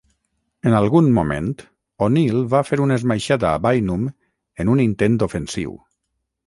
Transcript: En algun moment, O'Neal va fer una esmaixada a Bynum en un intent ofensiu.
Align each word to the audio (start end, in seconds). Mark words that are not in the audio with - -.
En 0.69 0.75
algun 0.77 1.09
moment, 1.17 1.49
O'Neal 2.07 2.41
va 2.55 2.63
fer 2.71 2.81
una 2.87 2.99
esmaixada 3.03 3.51
a 3.53 3.63
Bynum 3.69 4.09
en 4.65 4.77
un 4.77 4.85
intent 4.91 5.25
ofensiu. 5.29 5.81